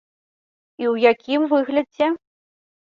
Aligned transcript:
І 0.83 0.89
ў 0.93 0.95
якім 1.13 1.41
выглядзе? 1.55 2.05